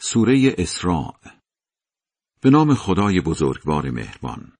[0.00, 1.14] سوره اسراء.
[2.40, 4.52] به نام خدای بزرگوار مهربان.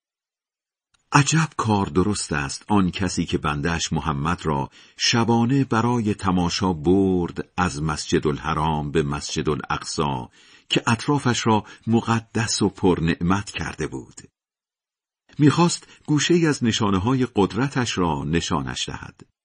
[1.12, 7.82] عجب کار درست است آن کسی که بندش محمد را شبانه برای تماشا برد از
[7.82, 10.30] مسجد الحرام به مسجد الاقصا
[10.68, 14.20] که اطرافش را مقدس و پرنعمت کرده بود.
[15.38, 19.37] می‌خواست گوشه از نشانه های قدرتش را نشانش دهد.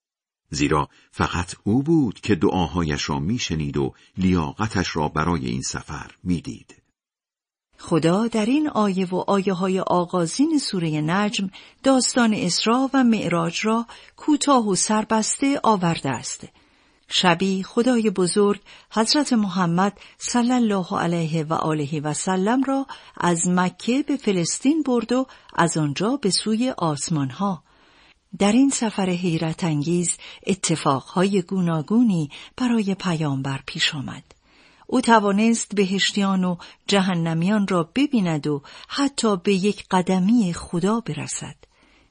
[0.54, 6.76] زیرا فقط او بود که دعاهایش را میشنید و لیاقتش را برای این سفر می‌دید.
[7.78, 11.50] خدا در این آیه و آیه های آغازین سوره نجم
[11.84, 13.86] داستان اسرا و معراج را
[14.18, 16.48] کوتاه و سربسته آورده است.
[17.08, 24.04] شبی خدای بزرگ حضرت محمد صلی الله علیه و آله و سلم را از مکه
[24.04, 27.64] به فلسطین برد و از آنجا به سوی آسمان ها
[28.40, 34.24] در این سفر حیرت انگیز اتفاقهای گوناگونی برای پیامبر پیش آمد.
[34.88, 36.56] او توانست بهشتیان و
[36.88, 41.56] جهنمیان را ببیند و حتی به یک قدمی خدا برسد.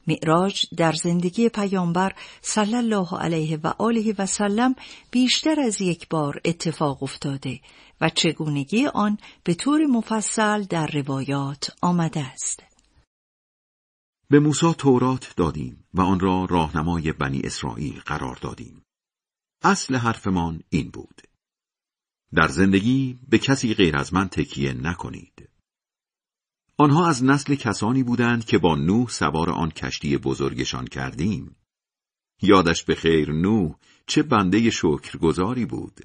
[0.07, 4.75] معراج در زندگی پیامبر صلی الله علیه و آله و سلم
[5.11, 7.59] بیشتر از یک بار اتفاق افتاده
[8.01, 12.72] و چگونگی آن به طور مفصل در روایات آمده است.
[14.33, 18.83] به موسی تورات دادیم و آن را راهنمای بنی اسرائیل قرار دادیم.
[19.63, 21.21] اصل حرفمان این بود.
[22.35, 25.49] در زندگی به کسی غیر از من تکیه نکنید.
[26.77, 31.55] آنها از نسل کسانی بودند که با نوح سوار آن کشتی بزرگشان کردیم.
[32.41, 33.75] یادش به خیر نوح
[34.07, 36.01] چه بنده شکرگزاری بود.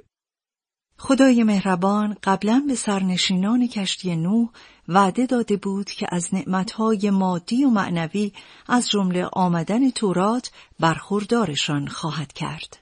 [0.98, 4.48] خدای مهربان قبلا به سرنشینان کشتی نوح
[4.88, 8.32] وعده داده بود که از نعمتهای مادی و معنوی
[8.66, 12.78] از جمله آمدن تورات برخوردارشان خواهد کرد.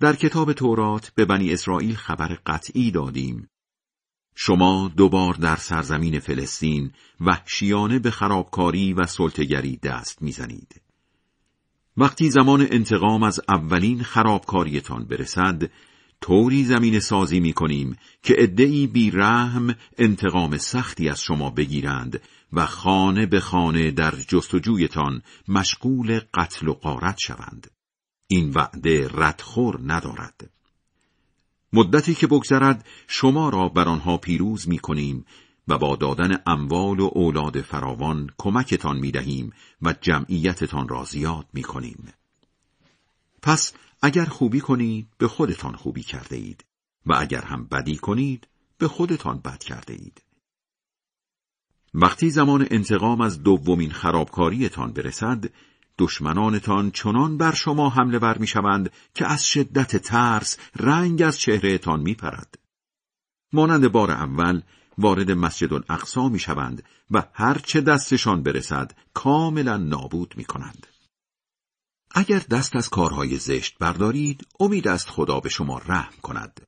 [0.00, 3.48] در کتاب تورات به بنی اسرائیل خبر قطعی دادیم.
[4.34, 10.80] شما دوبار در سرزمین فلسطین وحشیانه به خرابکاری و سلطگری دست می‌زنید.
[11.96, 15.70] وقتی زمان انتقام از اولین خرابکاریتان برسد،
[16.24, 22.20] طوری زمین سازی می کنیم که ادعی بی رحم انتقام سختی از شما بگیرند
[22.52, 27.70] و خانه به خانه در جستجویتان مشغول قتل و قارت شوند.
[28.26, 30.50] این وعده ردخور ندارد.
[31.72, 35.24] مدتی که بگذرد شما را بر آنها پیروز می کنیم
[35.68, 39.52] و با دادن اموال و اولاد فراوان کمکتان می دهیم
[39.82, 42.12] و جمعیتتان را زیاد می کنیم.
[43.44, 43.72] پس
[44.02, 46.64] اگر خوبی کنید به خودتان خوبی کرده اید
[47.06, 50.22] و اگر هم بدی کنید به خودتان بد کرده اید.
[51.94, 55.44] وقتی زمان انتقام از دومین خرابکاریتان برسد،
[55.98, 62.00] دشمنانتان چنان بر شما حمله ور می شوند که از شدت ترس رنگ از چهرهتان
[62.00, 62.58] می پرد.
[63.52, 64.62] مانند بار اول
[64.98, 70.86] وارد مسجد الاقصا می شوند و هر چه دستشان برسد کاملا نابود می کنند.
[72.16, 76.60] اگر دست از کارهای زشت بردارید امید است خدا به شما رحم کند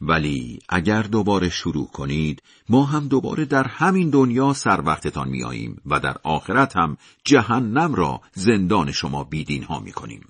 [0.00, 6.00] ولی اگر دوباره شروع کنید ما هم دوباره در همین دنیا سر وقتتان میاییم و
[6.00, 10.28] در آخرت هم جهنم را زندان شما بیدین ها می کنیم.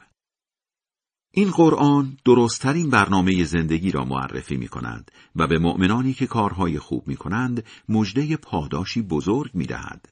[1.31, 7.09] این قرآن درستترین برنامه زندگی را معرفی می کند و به مؤمنانی که کارهای خوب
[7.09, 10.09] می کنند مجده پاداشی بزرگ می دهد.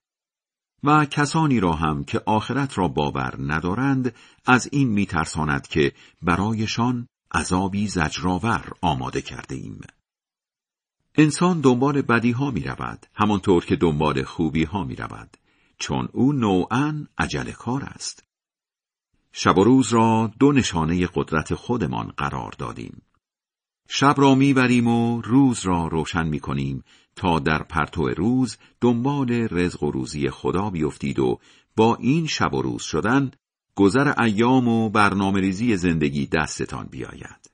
[0.85, 4.15] و کسانی را هم که آخرت را باور ندارند
[4.47, 5.93] از این میترساند که
[6.23, 9.81] برایشان عذابی زجرآور آماده کرده ایم.
[11.15, 15.37] انسان دنبال بدی ها می رود همانطور که دنبال خوبی ها می رود
[15.79, 18.25] چون او نوعا عجل کار است.
[19.33, 23.03] شب و روز را دو نشانه قدرت خودمان قرار دادیم.
[23.89, 26.85] شب را می‌بریم و روز را روشن می کنیم
[27.17, 31.39] تا در پرتو روز دنبال رزق و روزی خدا بیفتید و
[31.77, 33.31] با این شب و روز شدن
[33.75, 37.51] گذر ایام و برنامه ریزی زندگی دستتان بیاید.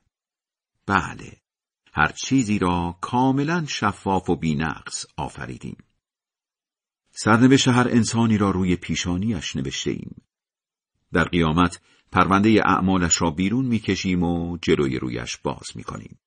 [0.85, 1.37] بله،
[1.93, 5.77] هر چیزی را کاملا شفاف و بینقص آفریدیم.
[7.11, 10.21] سرنوشت هر انسانی را روی پیشانیش نوشته ایم.
[11.13, 11.81] در قیامت
[12.11, 16.19] پرونده اعمالش را بیرون می‌کشیم و جلوی رویش باز می‌کنیم.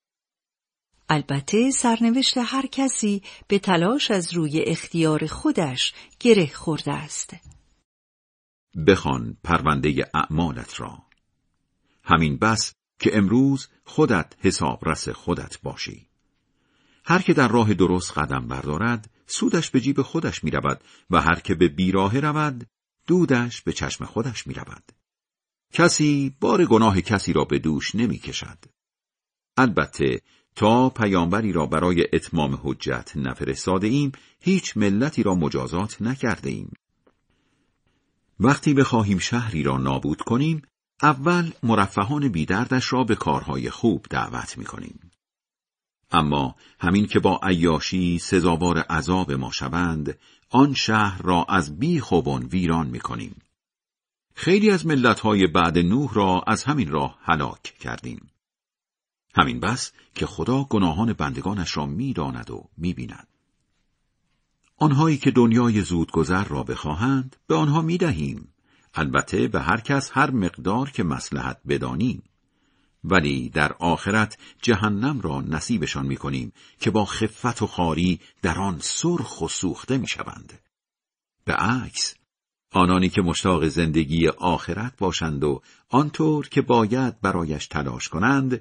[1.08, 7.36] البته سرنوشت هر کسی به تلاش از روی اختیار خودش گره خورده است.
[8.86, 11.02] بخوان پرونده اعمالت را.
[12.04, 16.06] همین بس که امروز خودت حساب رس خودت باشی.
[17.04, 21.40] هر که در راه درست قدم بردارد، سودش به جیب خودش می رود و هر
[21.40, 22.66] که به بیراه رود،
[23.06, 24.92] دودش به چشم خودش می رود.
[25.72, 28.58] کسی بار گناه کسی را به دوش نمی کشد.
[29.56, 30.20] البته
[30.56, 36.72] تا پیامبری را برای اتمام حجت نفرستاده ایم هیچ ملتی را مجازات نکرده ایم.
[38.40, 40.62] وقتی بخواهیم شهری را نابود کنیم
[41.02, 45.10] اول مرفهان بیدردش را به کارهای خوب دعوت می کنیم.
[46.10, 50.18] اما همین که با عیاشی سزاوار عذاب ما شوند
[50.50, 53.42] آن شهر را از بی خوبان ویران می کنیم.
[54.34, 58.30] خیلی از ملتهای بعد نوح را از همین راه هلاک کردیم.
[59.36, 63.28] همین بس که خدا گناهان بندگانش را می‌داند و می‌بیند.
[64.76, 68.48] آنهایی که دنیای زودگذر را بخواهند به آنها می‌دهیم.
[68.94, 72.22] البته به هر کس هر مقدار که مسلحت بدانیم.
[73.04, 79.42] ولی در آخرت جهنم را نصیبشان می‌کنیم که با خفت و خاری در آن سرخ
[79.42, 80.52] و سوخته می‌شوند.
[81.44, 82.14] به عکس
[82.72, 88.60] آنانی که مشتاق زندگی آخرت باشند و آنطور که باید برایش تلاش کنند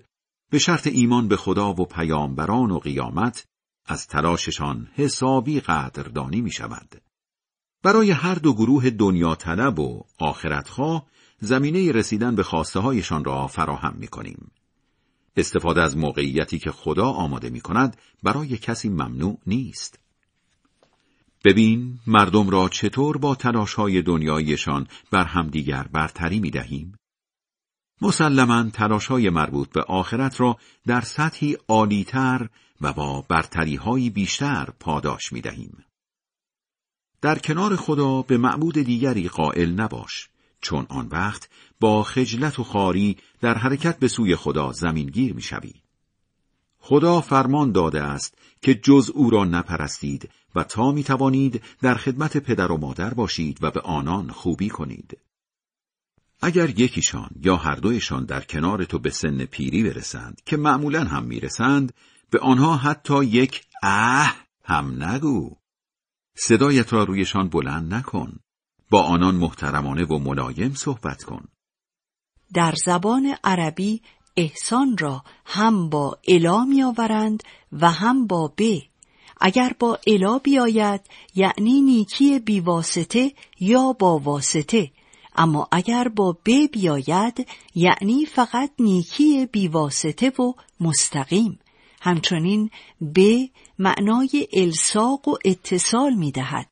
[0.56, 3.48] به شرط ایمان به خدا و پیامبران و قیامت
[3.86, 7.02] از تلاششان حسابی قدردانی می شود.
[7.84, 11.06] برای هر دو گروه دنیا طلب و آخرتخواه
[11.40, 14.52] زمینه رسیدن به خواسته هایشان را فراهم می کنیم.
[15.38, 20.00] استفاده از موقعیتی که خدا آماده می کند برای کسی ممنوع نیست.
[21.46, 26.98] ببین مردم را چطور با تلاش های دنیایشان بر همدیگر برتری می دهیم؟
[28.02, 30.58] مسلما تلاش های مربوط به آخرت را
[30.88, 32.50] در سطحی عالیتر
[32.82, 35.86] و با برتری بیشتر پاداش می دهیم.
[37.22, 40.30] در کنار خدا به معبود دیگری قائل نباش
[40.62, 41.50] چون آن وقت
[41.80, 45.74] با خجلت و خاری در حرکت به سوی خدا زمینگیر می شوی.
[46.80, 52.38] خدا فرمان داده است که جز او را نپرستید و تا می توانید در خدمت
[52.38, 55.18] پدر و مادر باشید و به آنان خوبی کنید.
[56.46, 61.24] اگر یکیشان یا هر دویشان در کنار تو به سن پیری برسند که معمولا هم
[61.24, 61.94] می‌رسند
[62.30, 65.56] به آنها حتی یک اه هم نگو.
[66.38, 68.40] صدایت را رویشان بلند نکن.
[68.90, 71.48] با آنان محترمانه و ملایم صحبت کن.
[72.54, 74.02] در زبان عربی
[74.38, 78.62] احسان را هم با الا میآورند و هم با ب.
[79.42, 81.02] اگر با الا بیاید
[81.36, 84.92] یعنی نیکی بیواسطه یا با واسطه.
[85.36, 91.60] اما اگر با ب بیاید یعنی فقط نیکی بیواسطه و مستقیم
[92.02, 92.70] همچنین
[93.16, 93.20] ب
[93.80, 96.68] معنای الساق و اتصال می دهد.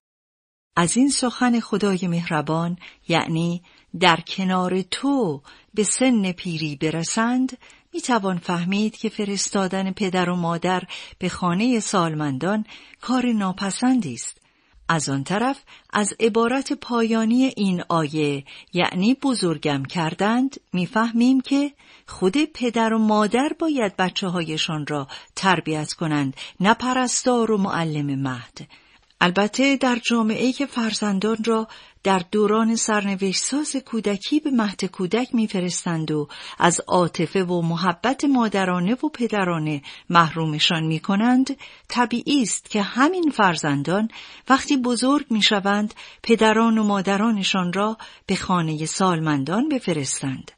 [0.76, 2.78] از این سخن خدای مهربان
[3.08, 3.62] یعنی
[4.00, 5.42] در کنار تو
[5.74, 7.58] به سن پیری برسند
[7.94, 10.84] می توان فهمید که فرستادن پدر و مادر
[11.20, 12.66] به خانه سالمندان
[13.02, 14.43] کار ناپسندی است
[14.94, 15.64] از آن طرف
[15.94, 18.44] از عبارت پایانی این آیه
[18.74, 21.72] یعنی بزرگم کردند می‌فهمیم که
[22.08, 28.68] خود پدر و مادر باید بچه هایشان را تربیت کنند نه پرستار و معلم مهد.
[29.22, 31.68] البته در جامعه که فرزندان را
[32.04, 36.28] در دوران سرنوشت کودکی به مهد کودک میفرستند و
[36.60, 41.58] از عاطفه و محبت مادرانه و پدرانه محرومشان می کنند
[41.88, 44.08] طبیعی است که همین فرزندان
[44.50, 50.52] وقتی بزرگ می شوند پدران و مادرانشان را به خانه سالمندان بفرستند.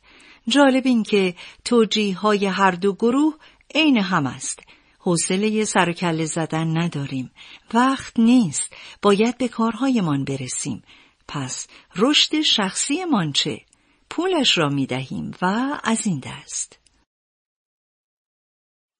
[0.48, 3.33] جالب این که توجیه های هر دو گروه
[3.75, 4.59] عین هم است.
[5.00, 5.95] حوصله سر
[6.25, 7.31] زدن نداریم.
[7.74, 8.74] وقت نیست.
[9.01, 10.84] باید به کارهایمان برسیم.
[11.27, 13.65] پس رشد شخصیمان چه؟
[14.10, 15.46] پولش را می دهیم و
[15.84, 16.79] از این دست.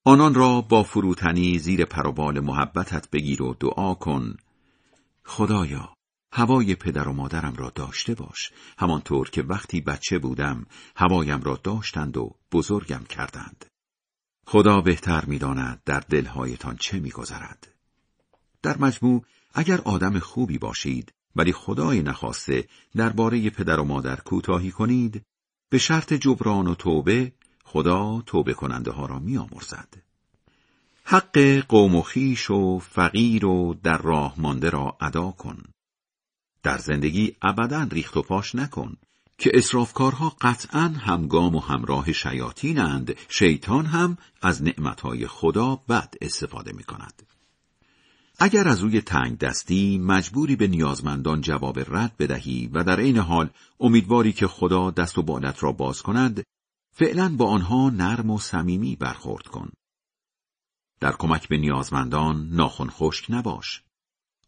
[0.04, 4.36] آنان را با فروتنی زیر پروبال محبتت بگیر و دعا کن.
[5.24, 5.94] خدایا
[6.32, 8.52] هوای پدر و مادرم را داشته باش.
[8.78, 10.66] همانطور که وقتی بچه بودم
[10.96, 13.64] هوایم را داشتند و بزرگم کردند.
[14.46, 17.74] خدا بهتر می‌داند در دلهایتان چه میگذرد
[18.62, 25.22] در مجموع اگر آدم خوبی باشید ولی خدای نخواسته درباره پدر و مادر کوتاهی کنید
[25.70, 27.32] به شرط جبران و توبه
[27.64, 29.88] خدا توبه کننده ها را میآمرزد
[31.04, 31.38] حق
[31.68, 35.62] قوم و خیش و فقیر و در راه مانده را ادا کن
[36.62, 38.96] در زندگی ابدا ریخت و پاش نکن
[39.38, 46.84] که اسرافکارها قطعا همگام و همراه شیاطینند شیطان هم از نعمتهای خدا بد استفاده می
[46.84, 47.22] کند.
[48.38, 53.50] اگر از روی تنگ دستی مجبوری به نیازمندان جواب رد بدهی و در عین حال
[53.80, 56.44] امیدواری که خدا دست و بالت را باز کند
[56.92, 59.70] فعلا با آنها نرم و صمیمی برخورد کن.
[61.00, 63.82] در کمک به نیازمندان ناخن خشک نباش.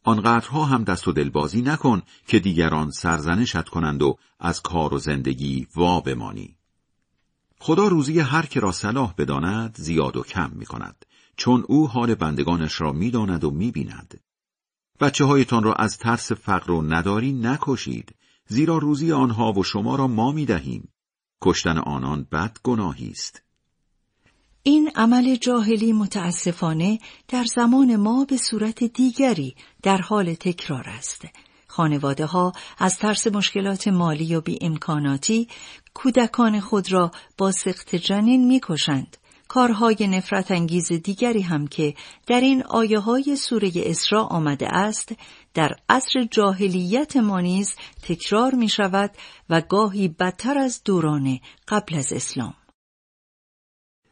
[0.05, 5.67] آنقدرها هم دست و دلبازی نکن که دیگران سرزنشت کنند و از کار و زندگی
[5.75, 6.57] وا بمانی.
[7.61, 11.05] خدا روزی هر که را صلاح بداند زیاد و کم می کند
[11.39, 14.21] چون او حال بندگانش را می‌داند و می‌بیند.
[15.01, 18.15] بچه هایتان را از ترس فقر و نداری نکشید
[18.47, 20.89] زیرا روزی آنها و شما را ما می دهیم.
[21.43, 23.43] کشتن آنان بد گناهی است.
[24.63, 31.25] این عمل جاهلی متاسفانه در زمان ما به صورت دیگری در حال تکرار است.
[31.67, 35.49] خانواده ها از ترس مشکلات مالی و بی امکاناتی
[35.95, 39.17] کودکان خود را با سخت جنین می کشند.
[39.49, 41.95] کارهای نفرت انگیز دیگری هم که
[42.27, 45.13] در این آیه های سوره اسراء آمده است
[45.55, 49.11] در عصر جاهلیت ما نیز تکرار می شود
[49.51, 51.39] و گاهی بدتر از دوران
[51.69, 52.55] قبل از اسلام.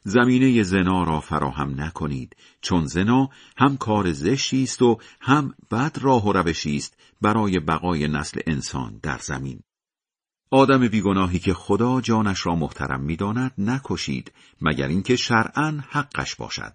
[0.02, 6.24] زمینه زنا را فراهم نکنید چون زنا هم کار زشتی است و هم بد راه
[6.26, 9.60] و روشی است برای بقای نسل انسان در زمین.
[10.50, 16.72] آدم بیگناهی که خدا جانش را محترم می‌داند نکشید مگر اینکه شرعا حقش باشد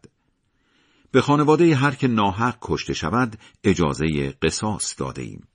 [1.11, 5.47] به خانواده هر که ناحق کشته شود اجازه قصاص داده ایم.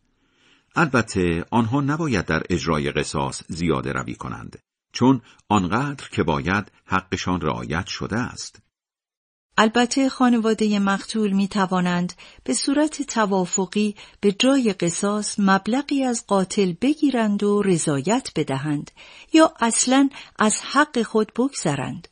[0.76, 4.58] البته آنها نباید در اجرای قصاص زیاده روی کنند
[4.92, 8.65] چون آنقدر که باید حقشان رعایت شده است.
[9.58, 12.12] البته خانواده مقتول می توانند
[12.44, 18.90] به صورت توافقی به جای قصاص مبلغی از قاتل بگیرند و رضایت بدهند
[19.32, 20.08] یا اصلا
[20.38, 22.08] از حق خود بگذرند.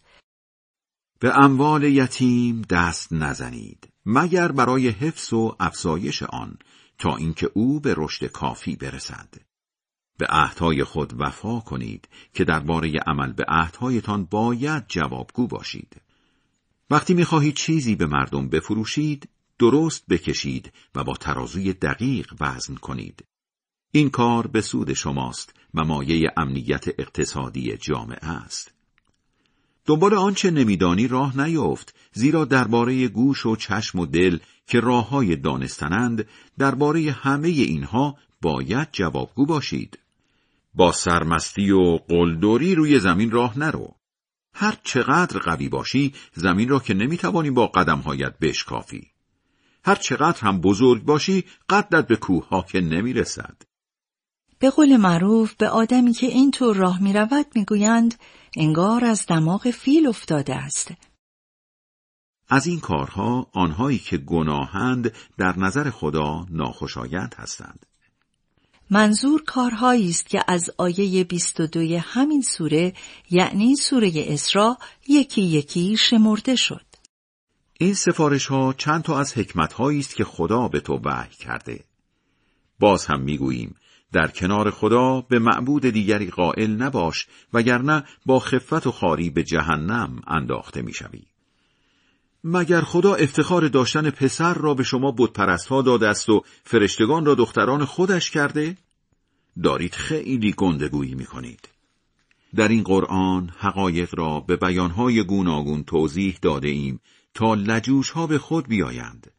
[1.20, 6.58] به اموال یتیم دست نزنید مگر برای حفظ و افزایش آن
[6.98, 9.28] تا اینکه او به رشد کافی برسد.
[10.18, 16.03] به عهدهای خود وفا کنید که درباره عمل به عهدهایتان باید جوابگو باشید.
[16.90, 23.24] وقتی می‌خواهید چیزی به مردم بفروشید، درست بکشید و با ترازوی دقیق وزن کنید.
[23.90, 28.74] این کار به سود شماست و مایه امنیت اقتصادی جامعه است.
[29.86, 35.36] دنبال آنچه نمیدانی راه نیفت زیرا درباره گوش و چشم و دل که راه های
[35.36, 39.98] دانستنند درباره همه اینها باید جوابگو باشید.
[40.74, 43.94] با سرمستی و قلدری روی زمین راه نرو.
[44.54, 49.10] هر چقدر قوی باشی زمین را که نمی‌توانی با قدمهایت بشکافی.
[49.84, 53.62] هر چقدر هم بزرگ باشی قدت به کوه ها که نمی‌رسد.
[54.58, 58.14] به قول معروف به آدمی که اینطور راه می‌رود می‌گویند
[58.56, 60.92] انگار از دماغ فیل افتاده است.
[62.48, 67.86] از این کارها آنهایی که گناهند در نظر خدا ناخوشایند هستند.
[68.90, 72.92] منظور کارهایی است که از آیه 22 همین سوره
[73.30, 74.74] یعنی سوره اسراء
[75.08, 76.86] یکی یکی شمرده شد.
[77.80, 81.84] این سفارش ها چند تا از حکمت است که خدا به تو وحی کرده.
[82.80, 83.76] باز هم می‌گوییم
[84.12, 90.22] در کنار خدا به معبود دیگری قائل نباش وگرنه با خفت و خاری به جهنم
[90.26, 91.22] انداخته می‌شوی.
[92.44, 97.34] مگر خدا افتخار داشتن پسر را به شما بتپرست ها داده است و فرشتگان را
[97.34, 98.76] دختران خودش کرده؟
[99.62, 101.68] دارید خیلی گندگویی می کنید.
[102.54, 107.00] در این قرآن حقایق را به بیانهای گوناگون توضیح داده ایم
[107.34, 109.30] تا لجوش ها به خود بیایند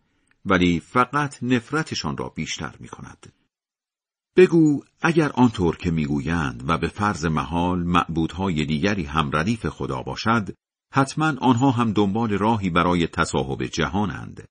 [0.45, 3.33] ولی فقط نفرتشان را بیشتر می کند.
[4.35, 10.55] بگو اگر آنطور که می‌گویند و به فرض محال معبودهای دیگری هم ردیف خدا باشد
[10.95, 14.47] حتما آنها هم دنبال راهی برای تصاحب جهانند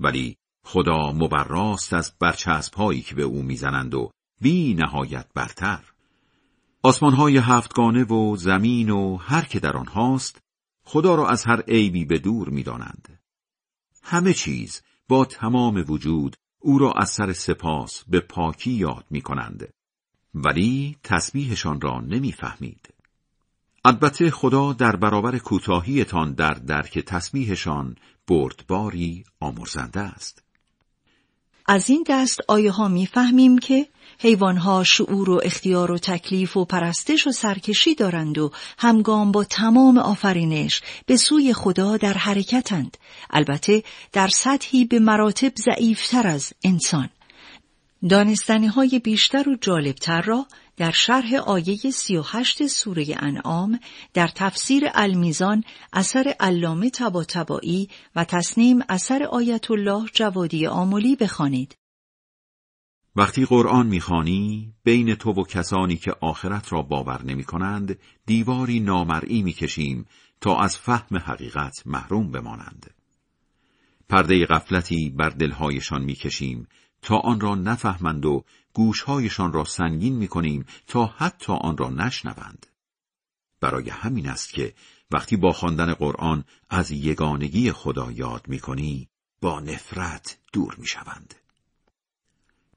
[0.00, 5.92] ولی خدا مبراست از برچسب هایی که به او می‌زنند و بی نهایت برتر
[6.82, 10.40] آسمانهای هفتگانه و زمین و هر که در آنهاست
[10.84, 13.20] خدا را از هر عیبی به دور می‌دانند
[14.02, 19.72] همه چیز با تمام وجود او را از سر سپاس به پاکی یاد می کنند.
[20.34, 23.01] ولی تسبیحشان را نمی‌فهمید.
[23.84, 27.96] البته خدا در برابر کوتاهیتان در درک تسبیحشان
[28.28, 30.42] بردباری آمرزنده است.
[31.66, 36.64] از این دست آیه ها می فهمیم که حیوانها شعور و اختیار و تکلیف و
[36.64, 42.96] پرستش و سرکشی دارند و همگام با تمام آفرینش به سوی خدا در حرکتند
[43.30, 47.10] البته در سطحی به مراتب ضعیفتر از انسان
[48.08, 53.80] دانستنی های بیشتر و جالبتر را در شرح آیه 38 سوره انعام
[54.14, 61.76] در تفسیر المیزان اثر علامه تباتبایی و تصنیم اثر آیت الله جوادی آمولی بخوانید.
[63.16, 69.42] وقتی قرآن می‌خوانی بین تو و کسانی که آخرت را باور نمی کنند دیواری نامرئی
[69.42, 70.06] می‌کشیم
[70.40, 72.94] تا از فهم حقیقت محروم بمانند.
[74.08, 76.68] پرده غفلتی بر دلهایشان می‌کشیم
[77.02, 82.66] تا آن را نفهمند و گوشهایشان را سنگین می‌کنیم تا حتی آن را نشنوند.
[83.60, 84.74] برای همین است که
[85.10, 89.08] وقتی با خواندن قرآن از یگانگی خدا یاد می‌کنی
[89.40, 91.34] با نفرت دور می‌شوند.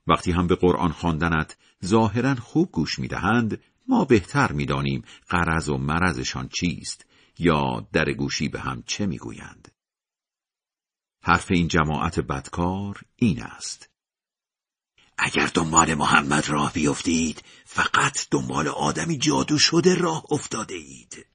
[0.08, 6.48] وقتی هم به قرآن خواندنت ظاهرا خوب گوش می‌دهند ما بهتر می‌دانیم قرض و مرضشان
[6.48, 7.06] چیست
[7.40, 9.72] یا در گوشی به هم چه می‌گویند
[11.22, 13.95] حرف این جماعت بدکار این است
[15.18, 21.26] اگر دنبال محمد راه بیفتید فقط دنبال آدمی جادو شده راه افتاده اید.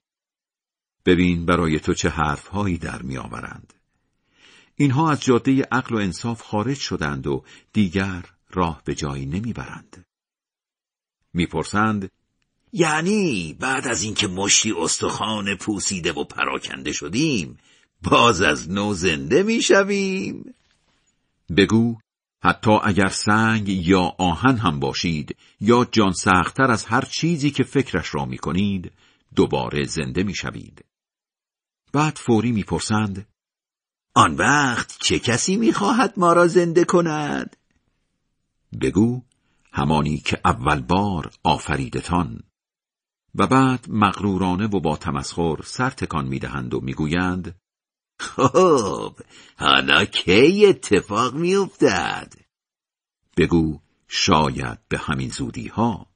[1.05, 3.73] ببین برای تو چه حرفهایی در میآورند
[4.75, 10.05] اینها از جاده عقل و انصاف خارج شدند و دیگر راه به جایی نمی‌برند
[11.33, 12.09] می‌پرسند
[12.73, 17.59] یعنی بعد از اینکه مشتی استخوان پوسیده و پراکنده شدیم
[18.01, 20.53] باز از نو زنده می‌شویم
[21.57, 21.97] بگو
[22.43, 28.15] حتی اگر سنگ یا آهن هم باشید یا جان سختتر از هر چیزی که فکرش
[28.15, 28.91] را می‌کنید
[29.35, 30.85] دوباره زنده می‌شوید.
[31.93, 33.27] بعد فوری می‌پرسند
[34.15, 37.57] آن وقت چه کسی می‌خواهد ما را زنده کند؟
[38.81, 39.21] بگو
[39.71, 42.43] همانی که اول بار آفریدتان.
[43.35, 47.60] و بعد مغرورانه و با تمسخر سر تکان می‌دهند و می‌گویند
[48.21, 49.13] خب
[49.57, 52.33] حالا کی اتفاق میافتد
[53.37, 56.07] بگو شاید به همین زودی ها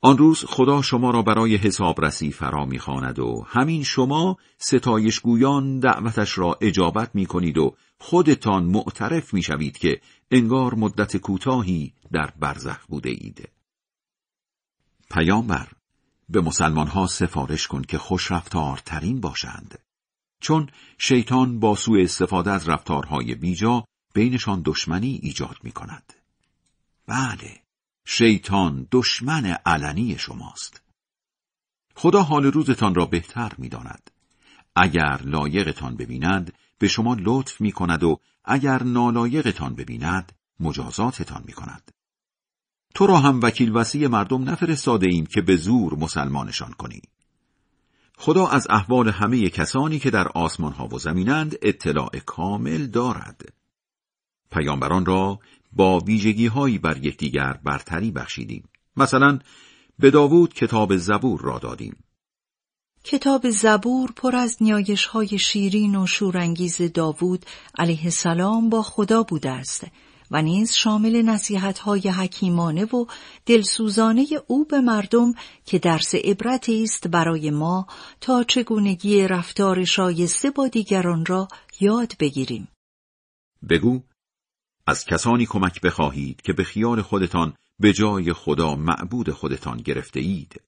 [0.00, 6.58] آن روز خدا شما را برای حسابرسی فرا می‌خواند و همین شما ستایشگویان دعوتش را
[6.60, 10.00] اجابت می کنید و خودتان معترف می شوید که
[10.30, 13.48] انگار مدت کوتاهی در برزخ بوده اید.
[15.10, 15.68] پیامبر
[16.28, 18.32] به مسلمان ها سفارش کن که خوش
[18.84, 19.78] ترین باشند.
[20.44, 23.84] چون شیطان با سوء استفاده از رفتارهای بیجا
[24.14, 26.12] بینشان دشمنی ایجاد می کند.
[27.06, 27.60] بله،
[28.06, 30.82] شیطان دشمن علنی شماست.
[31.94, 34.10] خدا حال روزتان را بهتر می داند.
[34.76, 41.90] اگر لایقتان ببیند به شما لطف می کند و اگر نالایقتان ببیند مجازاتتان می کند.
[42.94, 47.02] تو را هم وکیل وسی مردم نفرستاده ایم که به زور مسلمانشان کنی.
[48.18, 53.52] خدا از احوال همه کسانی که در آسمان ها و زمینند اطلاع کامل دارد.
[54.50, 55.38] پیامبران را
[55.72, 58.68] با ویژگی هایی بر یکدیگر برتری بخشیدیم.
[58.96, 59.38] مثلا
[59.98, 61.96] به داوود کتاب زبور را دادیم.
[63.04, 67.46] کتاب زبور پر از نیایش های شیرین و شورانگیز داوود
[67.78, 69.86] علیه السلام با خدا بوده است
[70.34, 73.06] و نیز شامل نصیحت های حکیمانه و
[73.46, 77.86] دلسوزانه او به مردم که درس عبرتی است برای ما
[78.20, 81.48] تا چگونگی رفتار شایسته با دیگران را
[81.80, 82.68] یاد بگیریم.
[83.70, 84.02] بگو
[84.86, 90.60] از کسانی کمک بخواهید که به خیال خودتان به جای خدا معبود خودتان گرفته اید.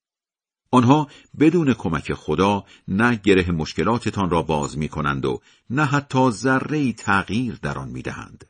[0.70, 1.08] آنها
[1.40, 7.58] بدون کمک خدا نه گره مشکلاتتان را باز می کنند و نه حتی ذره تغییر
[7.62, 8.44] در آن می دهند.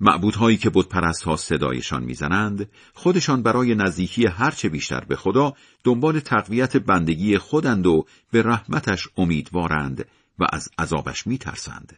[0.00, 5.54] معبودهایی که بتپرست ها صدایشان می‌زنند خودشان برای نزدیکی هرچه بیشتر به خدا
[5.84, 10.04] دنبال تقویت بندگی خودند و به رحمتش امیدوارند
[10.38, 11.96] و از عذابش میترسند.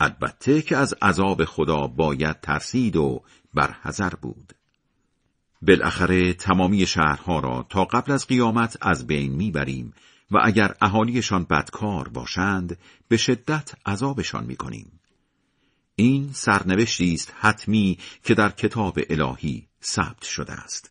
[0.00, 3.22] البته که از عذاب خدا باید ترسید و
[3.54, 4.52] برحذر بود.
[5.62, 9.92] بالاخره تمامی شهرها را تا قبل از قیامت از بین می‌بریم
[10.30, 12.78] و اگر اهالیشان بدکار باشند
[13.08, 14.95] به شدت عذابشان می‌کنیم.
[15.98, 20.90] این سرنوشتی است حتمی که در کتاب الهی ثبت شده است.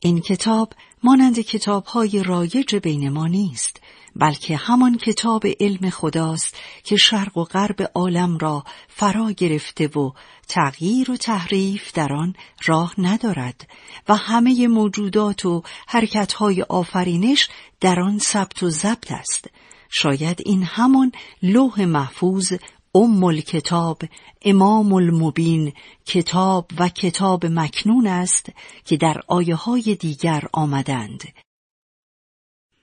[0.00, 0.72] این کتاب
[1.04, 3.80] مانند کتابهای رایج بین ما نیست
[4.16, 10.12] بلکه همان کتاب علم خداست که شرق و غرب عالم را فرا گرفته و
[10.48, 12.34] تغییر و تحریف در آن
[12.66, 13.68] راه ندارد
[14.08, 17.48] و همه موجودات و حرکتهای آفرینش
[17.80, 19.50] در آن ثبت و ضبط است
[19.90, 22.52] شاید این همان لوح محفوظ
[22.94, 24.02] ام الکتاب
[24.42, 25.72] امام المبین
[26.06, 28.52] کتاب و کتاب مکنون است
[28.84, 31.22] که در آیه های دیگر آمدند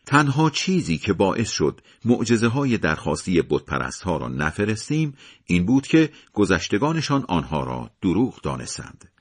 [0.06, 5.14] تنها چیزی که باعث شد معجزه های درخواستی بتپرست ها را نفرستیم
[5.46, 9.12] این بود که گذشتگانشان آنها را دروغ دانستند.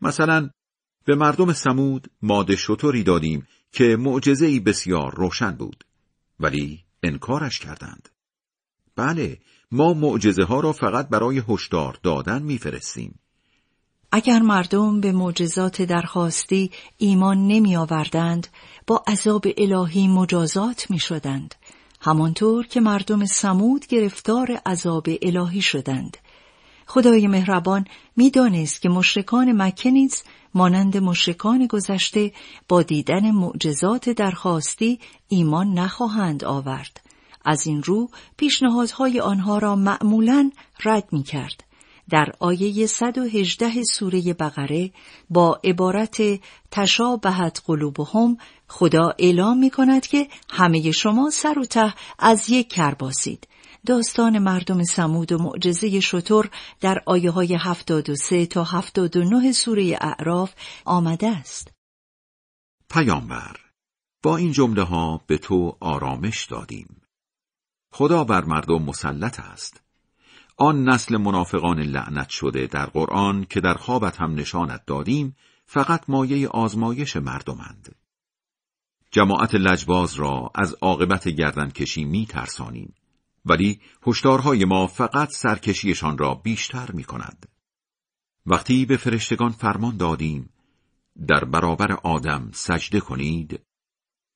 [0.00, 0.50] مثلا
[1.04, 5.84] به مردم سمود ماده شطوری دادیم که معجزه بسیار روشن بود
[6.40, 8.08] ولی انکارش کردند.
[8.96, 9.38] بله
[9.72, 13.18] ما معجزه ها را فقط برای هشدار دادن میفرستیم.
[14.12, 18.46] اگر مردم به معجزات درخواستی ایمان نمی آوردند
[18.86, 21.54] با عذاب الهی مجازات می شدند.
[22.00, 26.16] همانطور که مردم سمود گرفتار عذاب الهی شدند.
[26.86, 27.84] خدای مهربان
[28.16, 30.22] می‌دانست که مشرکان مکه نیز
[30.54, 32.32] مانند مشرکان گذشته
[32.68, 37.01] با دیدن معجزات درخواستی ایمان نخواهند آورد.
[37.44, 40.50] از این رو پیشنهادهای آنها را معمولا
[40.84, 41.64] رد می کرد.
[42.10, 44.90] در آیه 118 سوره بقره
[45.30, 46.22] با عبارت
[46.70, 48.36] تشابهت قلوبهم
[48.68, 53.48] خدا اعلام می کند که همه شما سر و ته از یک کرباسید.
[53.86, 56.50] داستان مردم سمود و معجزه شطور
[56.80, 61.72] در آیه های 73 تا 79 سوره اعراف آمده است.
[62.90, 63.56] پیامبر
[64.22, 67.01] با این جمله ها به تو آرامش دادیم.
[67.92, 69.82] خدا بر مردم مسلط است.
[70.56, 76.48] آن نسل منافقان لعنت شده در قرآن که در خوابت هم نشانت دادیم فقط مایه
[76.48, 77.94] آزمایش مردمند.
[79.10, 82.94] جماعت لجباز را از عاقبت گردنکشی می ترسانیم.
[83.44, 87.48] ولی هشدارهای ما فقط سرکشیشان را بیشتر می کند.
[88.46, 90.50] وقتی به فرشتگان فرمان دادیم
[91.28, 93.60] در برابر آدم سجده کنید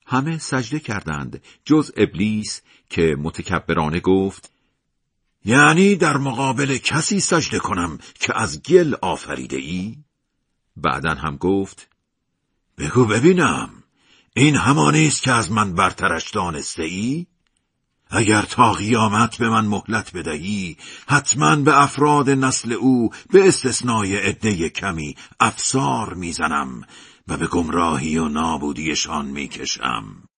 [0.06, 4.50] همه سجده کردند جز ابلیس که متکبرانه گفت
[5.44, 9.96] یعنی در مقابل کسی سجده کنم که از گل آفریده ای؟
[10.76, 11.88] بعدا هم گفت
[12.78, 13.70] بگو ببینم
[14.36, 17.26] این همانی است که از من برترش دانسته ای؟
[18.10, 20.76] اگر تا قیامت به من مهلت بدهی
[21.08, 26.82] حتما به افراد نسل او به استثنای عده کمی افسار می‌زنم
[27.28, 30.28] و به گمراهی و نابودیشان می‌کشم.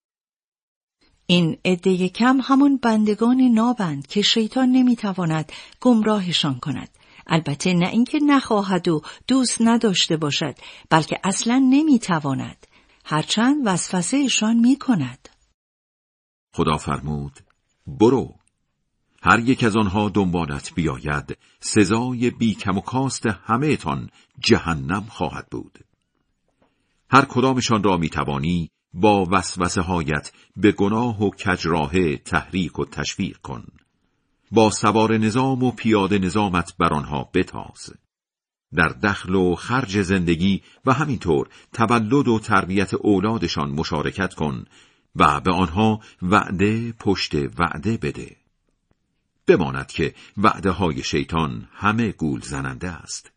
[1.27, 6.89] این عده کم همون بندگان نابند که شیطان نمی‌تواند گمراهشان کند.
[7.27, 10.55] البته نه اینکه نخواهد و دوست نداشته باشد
[10.91, 12.67] بلکه اصلا نمی‌تواند.
[13.05, 15.29] هرچند وسوسهشان می‌کند.
[16.55, 17.33] خدا فرمود
[17.87, 18.35] برو.
[19.23, 21.39] هر یک از آنها دنبالت بیاید.
[21.61, 25.79] سزای بی کم و کاست همه تان جهنم خواهد بود.
[27.11, 33.65] هر کدامشان را می‌توانی با وسوسه هایت به گناه و کجراه تحریک و تشویق کن
[34.51, 37.95] با سوار نظام و پیاده نظامت بر آنها بتاز
[38.75, 44.65] در دخل و خرج زندگی و همینطور تولد و تربیت اولادشان مشارکت کن
[45.17, 48.37] و به آنها وعده پشت وعده بده.
[49.47, 53.33] بماند که وعده های شیطان همه گول زننده است.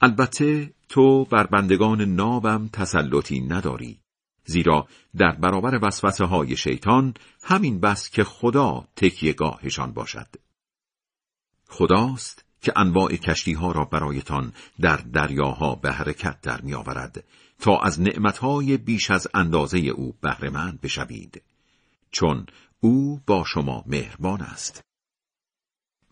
[0.00, 3.98] البته تو بر بندگان نابم تسلطی نداری.
[4.44, 10.26] زیرا در برابر وسوسه های شیطان همین بس که خدا تکیهگاهشان باشد.
[11.68, 17.24] خداست که انواع کشتی ها را برایتان در دریاها به حرکت در می آورد
[17.58, 21.42] تا از نعمتهای بیش از اندازه او بهرهمند بشوید
[22.10, 22.46] چون
[22.80, 24.85] او با شما مهربان است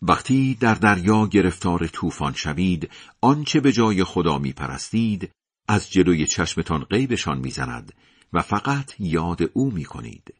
[0.07, 2.89] وقتی در دریا گرفتار طوفان شوید
[3.21, 5.31] آنچه به جای خدا می پرستید
[5.67, 7.93] از جلوی چشمتان غیبشان می‌زند
[8.33, 10.33] و فقط یاد او می کنید.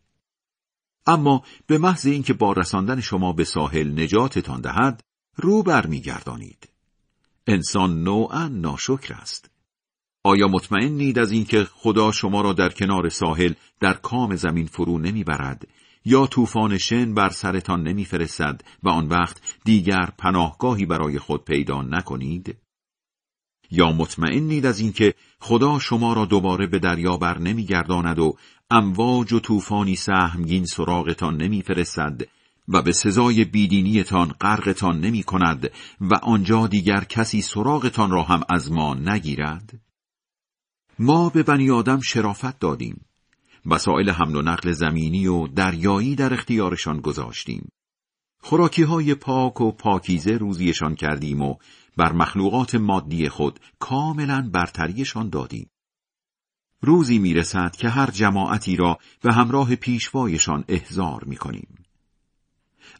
[1.07, 5.01] اما به محض اینکه با رساندن شما به ساحل نجاتتان دهد
[5.35, 6.69] رو برمیگردانید.
[7.47, 9.49] انسان نوعا ناشکر است.
[10.23, 15.67] آیا مطمئنید از اینکه خدا شما را در کنار ساحل در کام زمین فرو نمی‌برد
[16.05, 22.57] یا طوفان شن بر سرتان نمیفرستد و آن وقت دیگر پناهگاهی برای خود پیدا نکنید؟
[23.71, 28.37] یا مطمئنید از اینکه خدا شما را دوباره به دریا بر نمیگرداند و
[28.71, 32.21] امواج و طوفانی سهمگین سراغتان نمیفرستد
[32.67, 38.71] و به سزای بیدینیتان غرقتان نمی کند و آنجا دیگر کسی سراغتان را هم از
[38.71, 39.79] ما نگیرد؟
[40.99, 43.05] ما به بنی آدم شرافت دادیم
[43.65, 47.69] وسایل حمل و نقل زمینی و دریایی در اختیارشان گذاشتیم.
[48.41, 51.55] خوراکی های پاک و پاکیزه روزیشان کردیم و
[51.97, 55.69] بر مخلوقات مادی خود کاملا برتریشان دادیم.
[56.81, 61.85] روزی می‌رسد که هر جماعتی را به همراه پیشوایشان احضار می‌کنیم.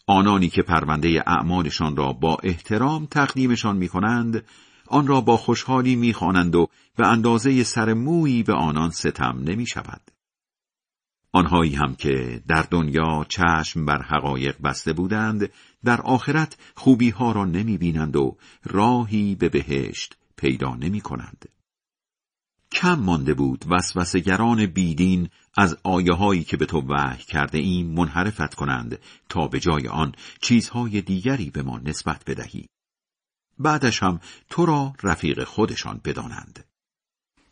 [0.08, 4.46] آنانی که پرونده اعمالشان را با احترام تقدیمشان می‌کنند
[4.88, 10.15] آن را با خوشحالی می‌خوانند و به اندازه سر مویی به آنان ستم نمی شود.
[11.36, 15.50] آنهایی هم که در دنیا چشم بر حقایق بسته بودند
[15.84, 21.50] در آخرت خوبی ها را نمی بینند و راهی به بهشت پیدا نمی کنند.
[22.72, 28.54] کم مانده بود وسوسگران بیدین از آیه هایی که به تو وحی کرده ایم منحرفت
[28.54, 32.66] کنند تا به جای آن چیزهای دیگری به ما نسبت بدهی.
[33.60, 34.20] بعدش هم
[34.50, 36.66] تو را رفیق خودشان بدانند.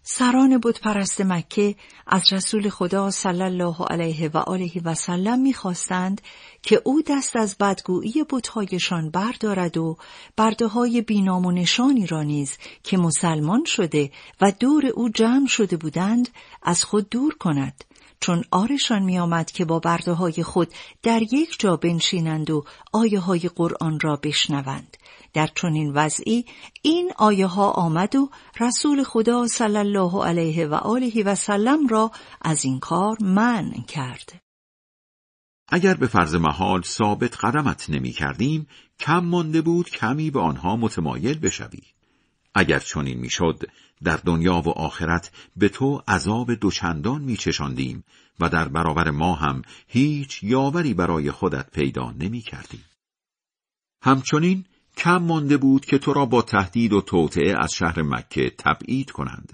[0.05, 1.75] سران پرست مکه
[2.07, 6.21] از رسول خدا صلی الله علیه و آله و سلم می‌خواستند
[6.61, 9.97] که او دست از بدگویی بتهایشان بردارد و
[10.37, 14.11] برده های بینام و نشانی را نیز که مسلمان شده
[14.41, 16.29] و دور او جمع شده بودند
[16.63, 17.83] از خود دور کند.
[18.23, 23.39] چون آرشان میآمد که با برده های خود در یک جا بنشینند و آیه های
[23.39, 24.97] قرآن را بشنوند
[25.33, 26.45] در چنین وضعی
[26.81, 32.11] این آیه ها آمد و رسول خدا صلی الله علیه و آله و سلم را
[32.41, 34.41] از این کار منع کرد.
[35.67, 38.67] اگر به فرض محال ثابت قدمت نمی کردیم
[38.99, 41.81] کم مانده بود کمی به آنها متمایل بشوی.
[42.55, 43.63] اگر چنین می‌شد
[44.03, 48.03] در دنیا و آخرت به تو عذاب دوچندان میچشاندیم
[48.39, 52.85] و در برابر ما هم هیچ یاوری برای خودت پیدا نمی کردیم.
[54.01, 54.65] همچنین
[54.97, 59.53] کم مانده بود که تو را با تهدید و توطعه از شهر مکه تبعید کنند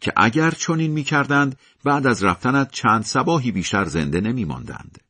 [0.00, 5.07] که اگر چنین می‌کردند بعد از رفتنت چند سباهی بیشتر زنده نمی ماندند.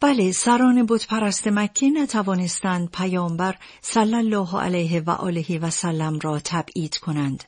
[0.00, 6.96] بله سران پرست مکه نتوانستند پیامبر صلی الله علیه و آله و سلم را تبعید
[6.96, 7.44] کنند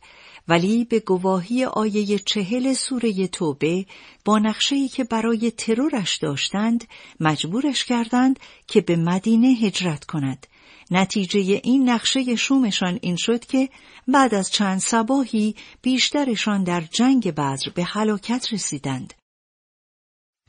[0.49, 3.87] ولی به گواهی آیه چهل سوره توبه
[4.25, 6.85] با نقشه‌ای که برای ترورش داشتند
[7.21, 10.47] مجبورش کردند که به مدینه هجرت کند.
[10.91, 13.69] نتیجه این نقشه شومشان این شد که
[14.09, 19.15] بعد از چند سباهی بیشترشان در جنگ بدر به هلاکت رسیدند.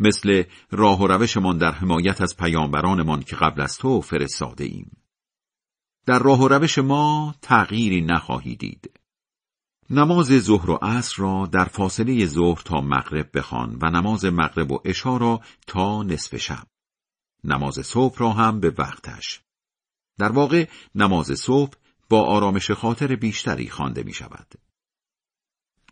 [0.02, 4.98] مثل راه و روشمان در حمایت از پیامبرانمان که قبل از تو فرستاده ایم.
[6.06, 8.92] در راه و روش ما تغییری نخواهی دید.
[9.90, 14.80] نماز ظهر و عصر را در فاصله ظهر تا مغرب بخوان و نماز مغرب و
[14.86, 16.68] عشا را تا نصف شب.
[17.44, 19.42] نماز صبح را هم به وقتش.
[20.18, 21.74] در واقع نماز صبح
[22.10, 24.48] با آرامش خاطر بیشتری خوانده می شود.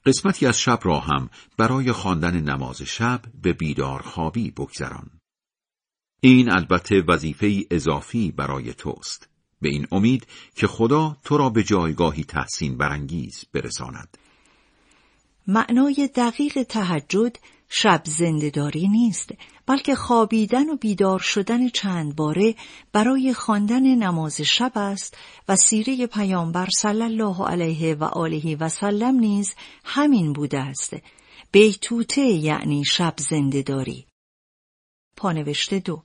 [0.05, 5.09] قسمتی از شب را هم برای خواندن نماز شب به بیدار خوابی بگذران.
[6.21, 9.29] این البته وظیفه اضافی برای توست.
[9.61, 14.17] به این امید که خدا تو را به جایگاهی تحسین برانگیز برساند.
[15.47, 17.37] معنای دقیق تهجد
[17.69, 19.31] شب زندهداری نیست
[19.65, 22.55] بلکه خوابیدن و بیدار شدن چند باره
[22.93, 29.19] برای خواندن نماز شب است و سیره پیامبر صلی الله علیه و آله و سلم
[29.19, 29.53] نیز
[29.83, 30.95] همین بوده است.
[31.51, 34.05] بیتوته یعنی شب زندهداری.
[35.17, 36.03] پانوشته دو.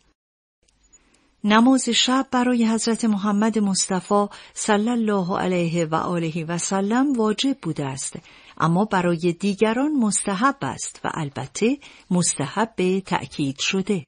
[1.45, 7.85] نماز شب برای حضرت محمد مصطفی صلی الله علیه و آله و سلم واجب بوده
[7.85, 8.19] است.
[8.59, 11.79] اما برای دیگران مستحب است و البته
[12.11, 14.07] مستحب به تأکید شده.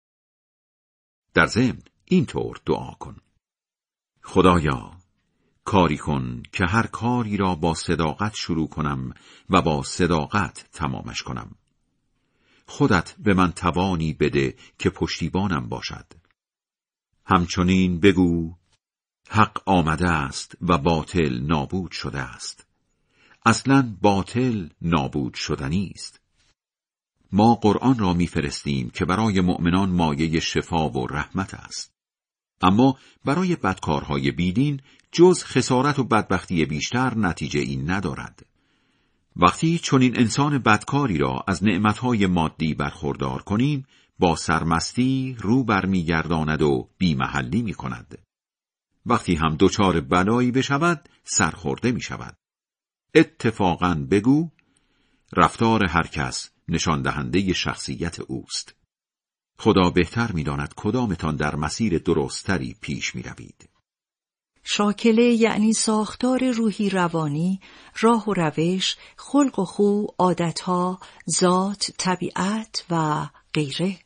[1.35, 3.17] در ضمن اینطور دعا کن.
[4.23, 4.93] خدایا
[5.65, 9.15] کاری کن که هر کاری را با صداقت شروع کنم
[9.51, 11.55] و با صداقت تمامش کنم.
[12.67, 16.07] خودت به من توانی بده که پشتیبانم باشد.
[17.27, 18.55] همچنین بگو
[19.29, 22.66] حق آمده است و باطل نابود شده است.
[23.47, 26.21] اصلا باطل نابود شدنی است
[27.33, 31.93] ما قرآن را میفرستیم که برای مؤمنان مایه شفا و رحمت است
[32.61, 34.81] اما برای بدکارهای بیدین
[35.13, 38.47] جز خسارت و بدبختی بیشتر نتیجه این ندارد
[39.37, 43.87] وقتی چون این انسان بدکاری را از نعمتهای مادی برخوردار کنیم
[44.19, 48.19] با سرمستی رو برمیگرداند و بیمحلی می کند.
[49.07, 52.37] وقتی هم دچار بلایی بشود سرخورده می شود.
[53.17, 54.51] اتفاقا بگو
[55.37, 58.75] رفتار هر کس نشان دهنده شخصیت اوست.
[59.59, 63.69] خدا بهتر می‌داند کدامتان در مسیر درستری پیش می روید.
[64.65, 67.61] شاکله یعنی ساختار روحی روانی،
[68.01, 71.01] راه و روش، خلق و خو، عادتها،
[71.31, 73.99] ذات، طبیعت و غیره.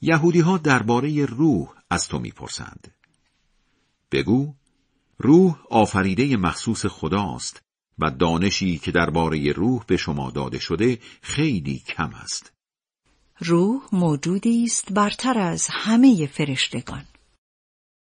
[0.00, 2.94] یهودی ها درباره روح از تو می‌پرسند.
[4.12, 4.54] بگو
[5.18, 7.63] روح آفریده مخصوص خداست
[7.98, 12.52] و دانشی که درباره روح به شما داده شده خیلی کم است.
[13.38, 17.04] روح موجودی است برتر از همه فرشتگان.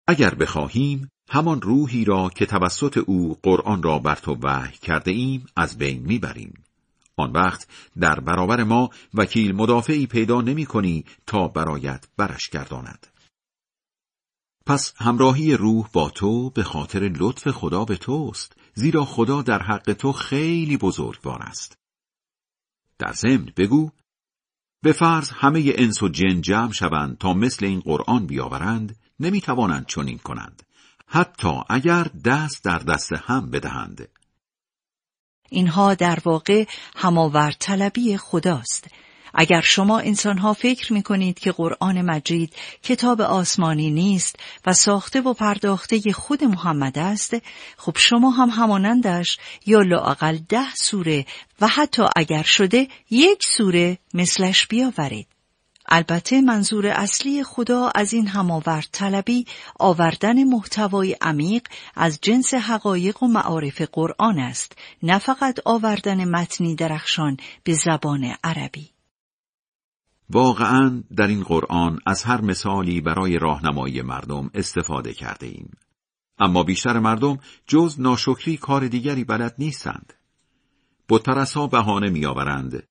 [0.06, 5.46] اگر بخواهیم همان روحی را که توسط او قرآن را بر تو وحی کرده ایم
[5.56, 6.54] از بین می‌بریم.
[7.16, 7.68] آن وقت
[8.00, 13.06] در برابر ما وکیل مدافعی پیدا نمی کنی تا برایت برش گرداند.
[14.68, 19.92] پس همراهی روح با تو به خاطر لطف خدا به توست زیرا خدا در حق
[19.92, 21.78] تو خیلی بزرگوار است.
[22.98, 23.90] در ضمن بگو
[24.82, 30.18] به فرض همه انس و جن جمع شوند تا مثل این قرآن بیاورند نمی‌توانند چنین
[30.18, 30.62] کنند.
[31.06, 34.08] حتی اگر دست در دست هم بدهند.
[35.50, 36.64] اینها در واقع
[36.96, 38.88] هماورد طلبی خداست.
[39.34, 44.36] اگر شما انسانها فکر می کنید که قرآن مجید کتاب آسمانی نیست
[44.66, 47.36] و ساخته و پرداخته خود محمد است
[47.76, 51.26] خب شما هم همانندش یا لاقل ده سوره
[51.60, 55.26] و حتی اگر شده یک سوره مثلش بیاورید.
[55.88, 59.46] البته منظور اصلی خدا از این هماورد طلبی
[59.78, 61.62] آوردن محتوای عمیق
[61.96, 68.97] از جنس حقایق و معارف قرآن است نه فقط آوردن متنی درخشان به زبان عربی.
[70.30, 75.70] واقعا در این قرآن از هر مثالی برای راهنمایی مردم استفاده کرده ایم.
[76.38, 80.12] اما بیشتر مردم جز ناشکری کار دیگری بلد نیستند.
[81.08, 82.88] بتپرستها بهانه میآورند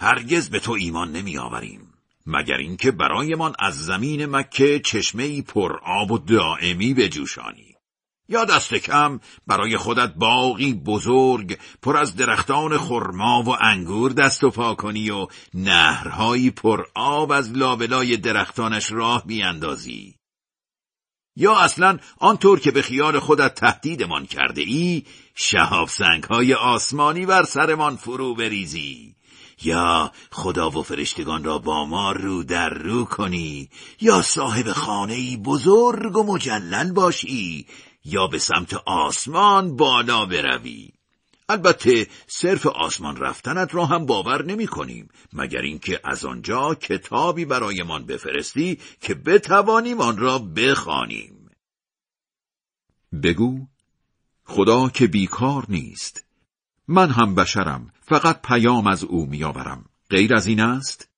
[0.00, 1.92] هرگز به تو ایمان نمیآوریم
[2.26, 7.65] مگر اینکه برایمان از زمین مکه چشمه پر آب و دائمی بجوشانی
[8.28, 14.50] یا دست کم برای خودت باقی بزرگ پر از درختان خرما و انگور دست و
[14.50, 20.14] پا کنی و نهرهایی پر آب از لابلای درختانش راه بیاندازی.
[21.36, 25.88] یا اصلا آنطور که به خیال خودت تهدیدمان کرده ای شهاب
[26.30, 29.16] های آسمانی بر سرمان فرو بریزی.
[29.62, 33.68] یا خدا و فرشتگان را با ما رو در رو کنی.
[34.00, 37.66] یا صاحب خانه بزرگ و مجلل باشی.
[38.06, 40.90] یا به سمت آسمان بالا بروی.
[41.48, 48.06] البته صرف آسمان رفتنت را هم باور نمی کنیم مگر اینکه از آنجا کتابی برایمان
[48.06, 51.50] بفرستی که بتوانیم آن را بخوانیم.
[53.22, 53.66] بگو
[54.44, 56.24] خدا که بیکار نیست.
[56.88, 59.84] من هم بشرم فقط پیام از او میآورم.
[60.10, 61.08] غیر از این است؟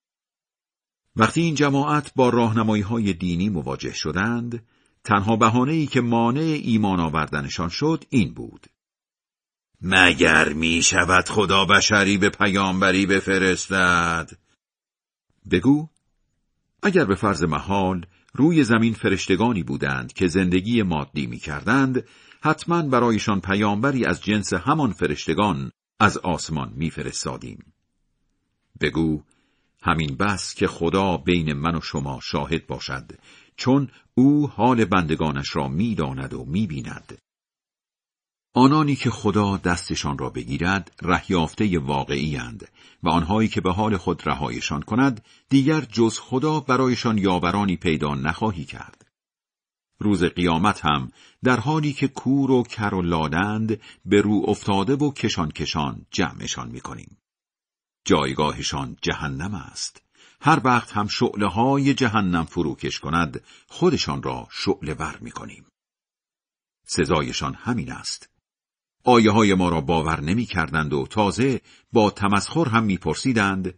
[1.17, 4.67] وقتی این جماعت با راهنمایی های دینی مواجه شدند
[5.05, 8.67] تنها بهانه ای که مانع ایمان آوردنشان شد این بود
[9.83, 14.31] مگر می شود خدا بشری به پیامبری بفرستد
[15.51, 15.89] بگو
[16.83, 22.05] اگر به فرض محال روی زمین فرشتگانی بودند که زندگی مادی می کردند
[22.41, 27.73] حتما برایشان پیامبری از جنس همان فرشتگان از آسمان میفرستادیم.
[28.81, 29.23] بگو
[29.83, 33.13] همین بس که خدا بین من و شما شاهد باشد
[33.59, 37.19] چون او حال بندگانش را می‌داند و می‌بیند.
[38.55, 42.69] آنانی که خدا دستشان را بگیرد رهیافته واقعی اند
[43.03, 48.65] و آنهایی که به حال خود رهایشان کند دیگر جز خدا برایشان یاورانی پیدا نخواهی
[48.65, 49.07] کرد.
[50.01, 51.13] روز قیامت هم
[51.45, 56.71] در حالی که کور و کر و لادند به رو افتاده و کشان کشان جمعشان
[56.71, 57.19] می‌کنیم.
[58.05, 60.08] جایگاهشان جهنم است.
[60.41, 65.67] هر وقت هم شعله های جهنم فروکش کند خودشان را شعله ور می کنیم.
[66.87, 68.29] سزایشان همین است.
[69.05, 71.61] آیه های ما را باور نمی کردند و تازه
[71.93, 73.75] با تمسخر هم میپرسیدند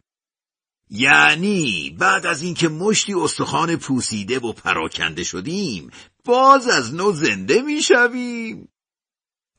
[0.90, 5.90] یعنی بعد از اینکه مشتی استخوان پوسیده و پراکنده شدیم
[6.24, 8.68] باز از نو زنده می‌شویم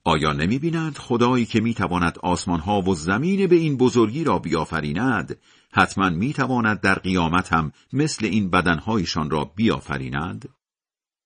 [0.04, 5.40] آیا نمی بینند خدایی که می‌تواند آسمانها و زمین به این بزرگی را بیافریند
[5.74, 10.50] حتما می‌تواند در قیامت هم مثل این بدنهایشان را بیافریند؟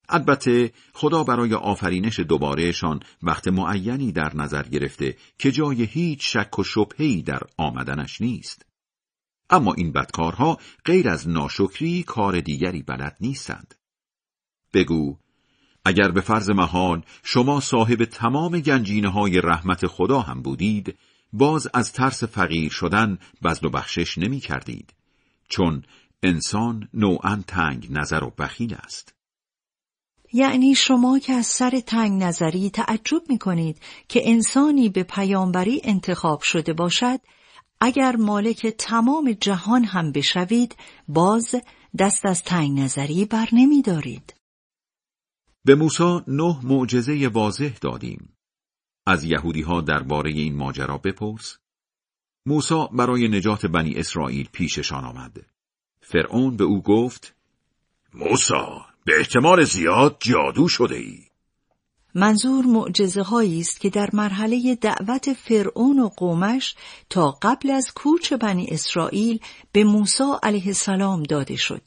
[0.09, 6.63] البته خدا برای آفرینش دوبارهشان وقت معینی در نظر گرفته که جای هیچ شک و
[6.63, 8.65] شبهی در آمدنش نیست.
[9.49, 13.75] اما این بدکارها غیر از ناشکری کار دیگری بلد نیستند.
[14.73, 15.17] بگو
[15.85, 20.97] اگر به فرض محال شما صاحب تمام گنجینه های رحمت خدا هم بودید
[21.37, 24.93] باز از ترس فقیر شدن بزل و بخشش نمی کردید
[25.49, 25.83] چون
[26.23, 29.13] انسان نوعا تنگ نظر و بخیل است
[30.33, 36.41] یعنی شما که از سر تنگ نظری تعجب می کنید که انسانی به پیامبری انتخاب
[36.41, 37.19] شده باشد
[37.81, 40.75] اگر مالک تمام جهان هم بشوید
[41.07, 41.55] باز
[41.99, 44.33] دست از تنگ نظری بر نمی دارید.
[45.65, 48.34] به موسی نه معجزه واضح دادیم.
[49.07, 51.57] از یهودی ها درباره این ماجرا بپرس.
[52.45, 55.45] موسی برای نجات بنی اسرائیل پیششان آمد.
[56.01, 57.35] فرعون به او گفت
[58.13, 58.53] موسی
[59.05, 61.19] به احتمال زیاد جادو شده ای.
[62.15, 66.75] منظور معجزه هایی است که در مرحله دعوت فرعون و قومش
[67.09, 69.39] تا قبل از کوچ بنی اسرائیل
[69.71, 71.81] به موسی علیه السلام داده شد.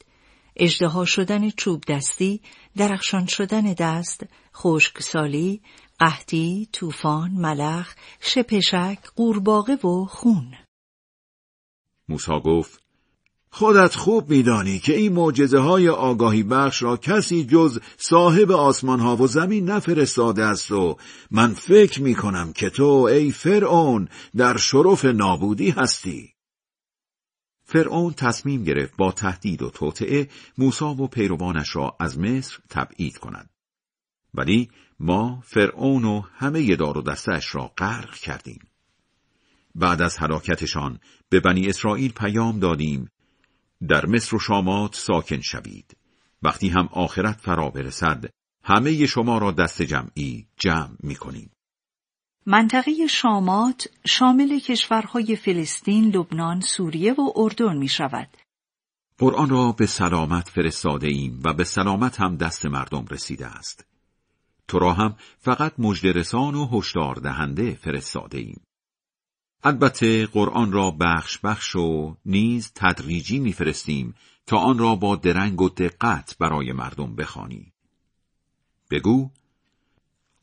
[0.57, 2.41] اجدها شدن چوب دستی،
[2.77, 4.23] درخشان شدن دست،
[4.57, 5.63] خشکسالی،
[6.01, 10.55] قحطی، طوفان، ملخ، شپشک، قورباغه و خون.
[12.09, 12.83] موسی گفت:
[13.51, 19.17] خودت خوب میدانی که این معجزه های آگاهی بخش را کسی جز صاحب آسمان ها
[19.17, 20.97] و زمین نفرستاده است و
[21.31, 26.35] من فکر می کنم که تو ای فرعون در شرف نابودی هستی.
[27.65, 30.29] فرعون تصمیم گرفت با تهدید و توطعه
[30.59, 33.51] موسا و پیروانش را از مصر تبعید کند.
[34.35, 34.71] ولی
[35.01, 38.61] ما فرعون و همه دار و دستش را غرق کردیم.
[39.75, 43.09] بعد از حلاکتشان به بنی اسرائیل پیام دادیم
[43.89, 45.97] در مصر و شامات ساکن شوید.
[46.43, 48.25] وقتی هم آخرت فرا برسد
[48.65, 51.51] همه شما را دست جمعی جمع می کنیم.
[52.47, 58.29] منطقه شامات شامل کشورهای فلسطین، لبنان، سوریه و اردن می شود.
[59.19, 63.85] قرآن را به سلامت فرستاده ایم و به سلامت هم دست مردم رسیده است.
[64.69, 68.61] تو را هم فقط مجدرسان و هشدار دهنده فرستاده ایم.
[69.63, 74.15] البته قرآن را بخش بخش و نیز تدریجی میفرستیم
[74.47, 77.73] تا آن را با درنگ و دقت برای مردم بخوانی.
[78.91, 79.31] بگو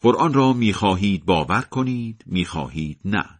[0.02, 3.40] قرآن را می‌خواهید باور کنید می‌خواهید نه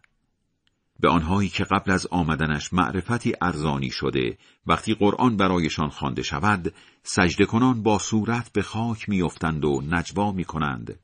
[1.00, 7.46] به آنهایی که قبل از آمدنش معرفتی ارزانی شده وقتی قرآن برایشان خوانده شود سجده
[7.46, 10.98] کنان با صورت به خاک میافتند و نجوا می‌کنند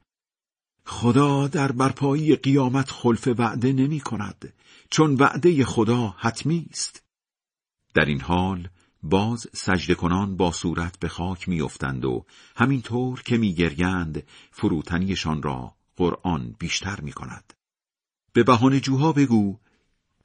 [0.84, 4.52] خدا در برپایی قیامت خلف وعده نمی کند
[4.90, 7.02] چون وعده خدا حتمی است
[7.94, 8.68] در این حال
[9.02, 12.24] باز سجده کنان با صورت به خاک میافتند و
[12.56, 17.52] همینطور که میگریند فروتنیشان را قرآن بیشتر می کند.
[18.32, 19.58] به بهانه جوها بگو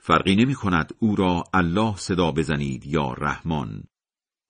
[0.07, 3.83] فرقی نمی کند او را الله صدا بزنید یا رحمان.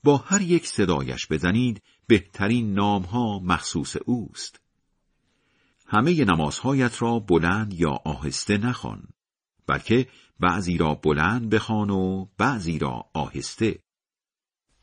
[0.04, 4.60] با هر یک صدایش بزنید بهترین نامها مخصوص اوست.
[5.88, 9.04] همه نمازهایت را بلند یا آهسته نخوان
[9.68, 10.08] بلکه
[10.40, 13.80] بعضی را بلند بخوان و بعضی را آهسته.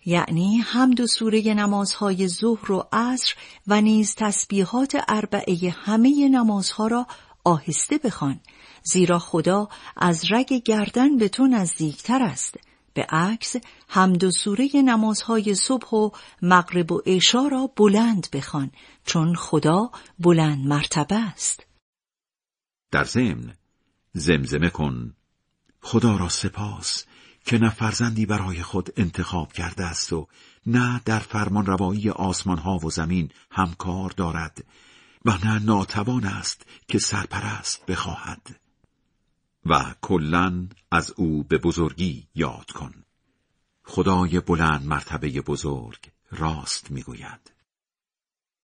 [0.06, 3.34] یعنی حمد و سوره نمازهای ظهر و عصر
[3.66, 7.06] و نیز تسبیحات اربعه همه نمازها را
[7.44, 8.40] آهسته بخوان
[8.82, 12.54] زیرا خدا از رگ گردن به تو نزدیکتر است.
[12.94, 13.56] به عکس
[13.88, 16.10] حمد و سوره نمازهای صبح و
[16.42, 18.70] مغرب و عشا را بلند بخوان
[19.04, 21.66] چون خدا بلند مرتبه است.
[22.90, 23.54] در ضمن
[24.12, 25.14] زمزمه کن.
[25.80, 27.04] خدا را سپاس
[27.44, 30.26] که نه فرزندی برای خود انتخاب کرده است و
[30.66, 34.64] نه در فرمان روایی آسمان ها و زمین همکار دارد.
[35.24, 38.60] و نه ناتوان است که سرپرست بخواهد.
[39.66, 42.94] و کلا از او به بزرگی یاد کن.
[43.84, 47.53] خدای بلند مرتبه بزرگ راست می‌گوید.